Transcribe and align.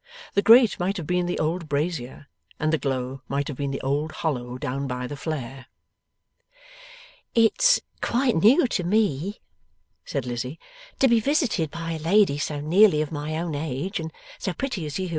The 0.33 0.41
grate 0.41 0.79
might 0.79 0.97
have 0.97 1.05
been 1.05 1.27
the 1.27 1.37
old 1.37 1.69
brazier, 1.69 2.25
and 2.59 2.73
the 2.73 2.79
glow 2.79 3.21
might 3.27 3.47
have 3.49 3.57
been 3.57 3.69
the 3.69 3.79
old 3.81 4.11
hollow 4.13 4.57
down 4.57 4.87
by 4.87 5.05
the 5.05 5.15
flare. 5.15 5.67
'It's 7.35 7.81
quite 8.01 8.35
new 8.35 8.65
to 8.65 8.83
me,' 8.83 9.41
said 10.03 10.25
Lizzie, 10.25 10.57
'to 10.97 11.07
be 11.07 11.19
visited 11.19 11.69
by 11.69 11.91
a 11.91 11.99
lady 11.99 12.39
so 12.39 12.59
nearly 12.59 13.03
of 13.03 13.11
my 13.11 13.37
own 13.37 13.53
age, 13.53 13.99
and 13.99 14.11
so 14.39 14.53
pretty, 14.53 14.87
as 14.87 14.97
you. 14.97 15.09